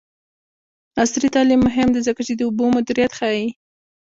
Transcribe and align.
عصري 1.01 1.29
تعلیم 1.35 1.59
مهم 1.67 1.89
دی 1.95 2.01
ځکه 2.07 2.21
چې 2.27 2.33
د 2.35 2.41
اوبو 2.47 2.65
مدیریت 2.75 3.11
ښيي. 3.19 3.47